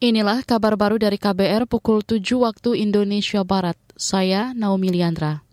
Inilah 0.00 0.48
kabar 0.48 0.80
baru 0.80 0.96
dari 0.96 1.20
KBR 1.20 1.68
pukul 1.68 2.00
7 2.00 2.24
waktu 2.40 2.72
Indonesia 2.88 3.44
Barat. 3.44 3.76
Saya 4.00 4.56
Naomi 4.56 4.88
Liandra. 4.88 5.44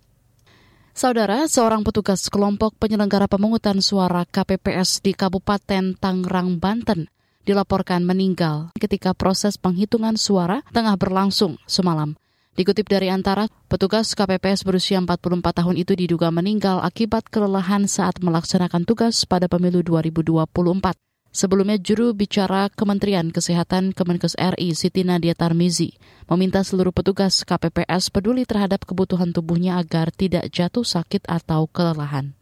Saudara, 0.95 1.51
seorang 1.51 1.83
petugas 1.83 2.31
kelompok 2.31 2.71
penyelenggara 2.79 3.27
pemungutan 3.27 3.83
suara 3.83 4.23
KPPS 4.23 5.03
di 5.03 5.11
Kabupaten 5.11 5.99
Tangerang, 5.99 6.63
Banten 6.63 7.11
dilaporkan 7.43 8.07
meninggal 8.07 8.71
ketika 8.79 9.11
proses 9.11 9.59
penghitungan 9.59 10.15
suara 10.15 10.63
tengah 10.71 10.95
berlangsung 10.95 11.59
semalam. 11.67 12.15
Dikutip 12.55 12.87
dari 12.87 13.11
antara, 13.11 13.51
petugas 13.67 14.15
KPPS 14.15 14.63
berusia 14.63 14.95
44 15.03 15.43
tahun 15.59 15.75
itu 15.75 15.91
diduga 15.91 16.31
meninggal 16.31 16.79
akibat 16.87 17.27
kelelahan 17.27 17.83
saat 17.83 18.23
melaksanakan 18.23 18.87
tugas 18.87 19.27
pada 19.27 19.51
pemilu 19.51 19.83
2024. 19.83 21.06
Sebelumnya, 21.31 21.77
juru 21.77 22.17
bicara 22.17 22.71
Kementerian 22.73 23.29
Kesehatan 23.29 23.93
Kemenkes 23.93 24.33
RI 24.37 24.73
Siti 24.73 25.05
Nadia 25.05 25.37
Tarmizi 25.37 25.93
meminta 26.27 26.65
seluruh 26.65 26.91
petugas 26.91 27.45
KPPS 27.47 28.09
peduli 28.11 28.43
terhadap 28.43 28.83
kebutuhan 28.83 29.31
tubuhnya 29.31 29.79
agar 29.79 30.11
tidak 30.11 30.49
jatuh 30.49 30.83
sakit 30.83 31.23
atau 31.29 31.69
kelelahan. 31.71 32.35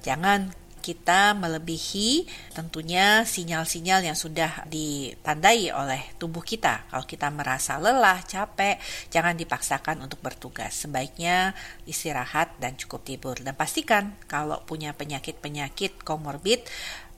Jangan 0.00 0.60
kita 0.80 1.36
melebihi 1.36 2.24
tentunya 2.56 3.22
sinyal-sinyal 3.22 4.00
yang 4.00 4.16
sudah 4.16 4.64
ditandai 4.66 5.70
oleh 5.70 6.00
tubuh 6.16 6.40
kita. 6.40 6.88
Kalau 6.88 7.04
kita 7.04 7.28
merasa 7.28 7.76
lelah, 7.76 8.24
capek, 8.24 8.80
jangan 9.12 9.36
dipaksakan 9.36 10.00
untuk 10.00 10.18
bertugas. 10.24 10.88
Sebaiknya 10.88 11.52
istirahat 11.84 12.56
dan 12.58 12.80
cukup 12.80 13.04
tidur. 13.04 13.36
Dan 13.44 13.54
pastikan 13.54 14.16
kalau 14.24 14.64
punya 14.64 14.96
penyakit-penyakit 14.96 16.00
komorbid, 16.00 16.64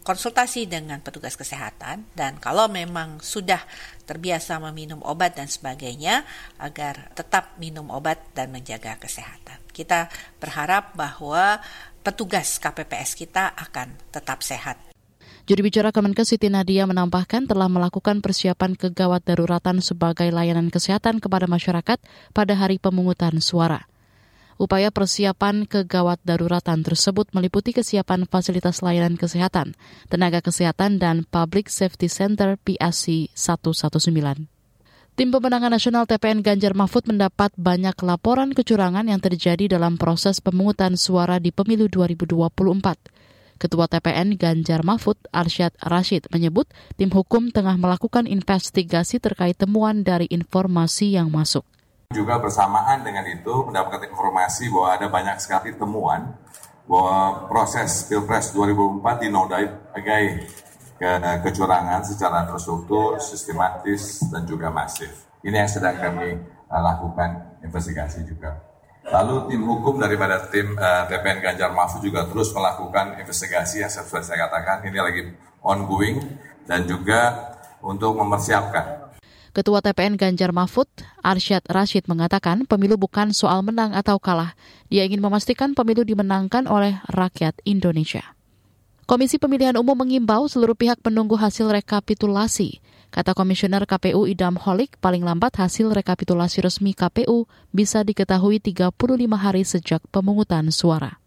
konsultasi 0.02 0.66
dengan 0.66 0.98
petugas 1.00 1.38
kesehatan 1.38 2.06
dan 2.12 2.36
kalau 2.42 2.66
memang 2.66 3.22
sudah 3.22 3.62
terbiasa 4.04 4.58
meminum 4.58 4.98
obat 5.06 5.38
dan 5.38 5.46
sebagainya 5.46 6.26
agar 6.58 7.14
tetap 7.14 7.56
minum 7.56 7.88
obat 7.88 8.18
dan 8.34 8.50
menjaga 8.50 8.98
kesehatan. 8.98 9.62
Kita 9.70 10.10
berharap 10.42 10.92
bahwa 10.98 11.62
petugas 12.02 12.58
KPPS 12.58 13.14
kita 13.14 13.54
akan 13.54 13.94
tetap 14.10 14.42
sehat. 14.42 14.76
Juru 15.42 15.66
bicara 15.66 15.90
Kemenkes 15.90 16.30
Siti 16.30 16.46
Nadia 16.46 16.86
menambahkan 16.86 17.50
telah 17.50 17.66
melakukan 17.66 18.22
persiapan 18.22 18.78
kegawat 18.78 19.26
daruratan 19.26 19.82
sebagai 19.82 20.30
layanan 20.30 20.70
kesehatan 20.70 21.18
kepada 21.18 21.50
masyarakat 21.50 21.98
pada 22.30 22.54
hari 22.54 22.78
pemungutan 22.78 23.42
suara. 23.42 23.91
Upaya 24.62 24.94
persiapan 24.94 25.66
kegawat 25.66 26.22
daruratan 26.22 26.86
tersebut 26.86 27.26
meliputi 27.34 27.74
kesiapan 27.74 28.30
fasilitas 28.30 28.78
layanan 28.78 29.18
kesehatan, 29.18 29.74
tenaga 30.06 30.38
kesehatan, 30.38 31.02
dan 31.02 31.26
Public 31.26 31.66
Safety 31.66 32.06
Center 32.06 32.54
PSC 32.62 33.34
119. 33.34 34.46
Tim 35.18 35.28
pemenangan 35.34 35.74
nasional 35.74 36.06
TPN 36.06 36.46
Ganjar 36.46 36.78
Mahfud 36.78 37.10
mendapat 37.10 37.50
banyak 37.58 37.98
laporan 38.06 38.54
kecurangan 38.54 39.02
yang 39.10 39.18
terjadi 39.18 39.66
dalam 39.66 39.98
proses 39.98 40.38
pemungutan 40.38 40.94
suara 40.94 41.42
di 41.42 41.50
pemilu 41.50 41.90
2024. 41.90 43.58
Ketua 43.58 43.90
TPN 43.90 44.38
Ganjar 44.38 44.86
Mahfud, 44.86 45.18
Arsyad 45.34 45.74
Rashid, 45.82 46.30
menyebut 46.30 46.70
tim 46.94 47.10
hukum 47.10 47.50
tengah 47.50 47.74
melakukan 47.74 48.30
investigasi 48.30 49.18
terkait 49.18 49.58
temuan 49.58 50.06
dari 50.06 50.30
informasi 50.30 51.18
yang 51.18 51.34
masuk. 51.34 51.66
Juga 52.12 52.36
bersamaan 52.38 53.00
dengan 53.00 53.24
itu 53.24 53.64
mendapatkan 53.64 54.04
informasi 54.12 54.68
bahwa 54.68 54.88
ada 54.94 55.06
banyak 55.08 55.36
sekali 55.40 55.72
temuan 55.72 56.36
bahwa 56.84 57.48
proses 57.48 58.04
Pilpres 58.04 58.52
2004 58.52 59.24
dinodai 59.24 59.64
sebagai 59.66 60.24
ke 61.02 61.10
kecurangan 61.42 62.04
secara 62.06 62.46
terstruktur, 62.46 63.18
sistematis, 63.18 64.22
dan 64.30 64.46
juga 64.46 64.70
masif. 64.70 65.26
Ini 65.42 65.66
yang 65.66 65.70
sedang 65.70 65.98
kami 65.98 66.38
uh, 66.70 66.78
lakukan 66.78 67.58
investigasi 67.66 68.22
juga. 68.22 68.62
Lalu 69.02 69.50
tim 69.50 69.66
hukum 69.66 69.98
daripada 69.98 70.46
tim 70.46 70.78
uh, 70.78 71.02
TPN 71.10 71.42
Ganjar 71.42 71.74
Mahfud 71.74 72.06
juga 72.06 72.22
terus 72.30 72.54
melakukan 72.54 73.18
investigasi 73.18 73.82
yang 73.82 73.90
sesuai 73.90 74.22
saya 74.22 74.46
katakan 74.46 74.86
ini 74.86 74.98
lagi 75.02 75.22
ongoing 75.66 76.22
dan 76.70 76.86
juga 76.86 77.50
untuk 77.82 78.14
mempersiapkan 78.14 79.10
Ketua 79.52 79.84
TPN 79.84 80.16
Ganjar 80.16 80.48
Mahfud, 80.48 80.88
Arsyad 81.20 81.60
Rashid 81.68 82.08
mengatakan 82.08 82.64
pemilu 82.64 82.96
bukan 82.96 83.36
soal 83.36 83.60
menang 83.60 83.92
atau 83.92 84.16
kalah. 84.16 84.56
Dia 84.88 85.04
ingin 85.04 85.20
memastikan 85.20 85.76
pemilu 85.76 86.08
dimenangkan 86.08 86.64
oleh 86.64 87.04
rakyat 87.12 87.60
Indonesia. 87.68 88.32
Komisi 89.04 89.36
Pemilihan 89.36 89.76
Umum 89.76 89.92
mengimbau 89.92 90.48
seluruh 90.48 90.72
pihak 90.72 91.04
menunggu 91.04 91.36
hasil 91.36 91.68
rekapitulasi. 91.68 92.80
Kata 93.12 93.36
Komisioner 93.36 93.84
KPU 93.84 94.24
Idam 94.24 94.56
Holik, 94.56 94.96
paling 95.04 95.20
lambat 95.20 95.60
hasil 95.60 95.92
rekapitulasi 95.92 96.64
resmi 96.64 96.96
KPU 96.96 97.44
bisa 97.76 98.00
diketahui 98.08 98.56
35 98.56 98.88
hari 99.36 99.68
sejak 99.68 100.00
pemungutan 100.08 100.72
suara. 100.72 101.21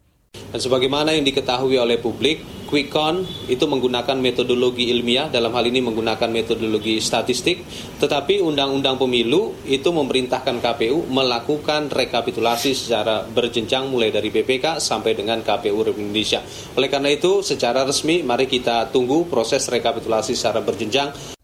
Dan 0.55 0.63
sebagaimana 0.63 1.11
yang 1.11 1.27
diketahui 1.27 1.75
oleh 1.75 1.99
publik, 1.99 2.39
quick 2.71 2.87
count 2.87 3.27
itu 3.51 3.67
menggunakan 3.67 4.15
metodologi 4.15 4.87
ilmiah, 4.87 5.27
dalam 5.27 5.51
hal 5.51 5.67
ini 5.67 5.83
menggunakan 5.83 6.31
metodologi 6.31 6.95
statistik, 7.03 7.67
tetapi 7.99 8.39
Undang-Undang 8.39 8.95
Pemilu 8.95 9.67
itu 9.67 9.91
memerintahkan 9.91 10.63
KPU 10.63 11.11
melakukan 11.11 11.91
rekapitulasi 11.91 12.71
secara 12.71 13.27
berjenjang 13.27 13.91
mulai 13.91 14.15
dari 14.15 14.31
BPK 14.31 14.79
sampai 14.79 15.11
dengan 15.19 15.43
KPU 15.43 15.75
Republik 15.75 16.07
Indonesia. 16.07 16.39
Oleh 16.79 16.87
karena 16.87 17.11
itu, 17.11 17.43
secara 17.43 17.83
resmi 17.83 18.23
mari 18.23 18.47
kita 18.47 18.95
tunggu 18.95 19.27
proses 19.27 19.67
rekapitulasi 19.67 20.39
secara 20.39 20.63
berjenjang. 20.63 21.35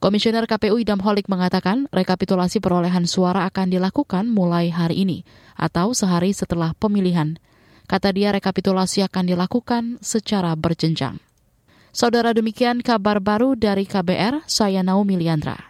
Komisioner 0.00 0.48
KPU 0.48 0.80
Idam 0.80 1.04
Holik 1.04 1.28
mengatakan 1.28 1.92
rekapitulasi 1.92 2.64
perolehan 2.64 3.04
suara 3.04 3.44
akan 3.52 3.68
dilakukan 3.68 4.32
mulai 4.32 4.72
hari 4.72 5.04
ini 5.04 5.28
atau 5.60 5.92
sehari 5.92 6.32
setelah 6.32 6.72
pemilihan. 6.80 7.36
Kata 7.90 8.14
dia 8.14 8.30
rekapitulasi 8.30 9.02
akan 9.02 9.34
dilakukan 9.34 9.98
secara 9.98 10.54
berjenjang. 10.54 11.18
Saudara 11.90 12.30
demikian 12.30 12.86
kabar 12.86 13.18
baru 13.18 13.58
dari 13.58 13.82
KBR, 13.82 14.46
saya 14.46 14.86
Naomi 14.86 15.18
Liandra. 15.18 15.66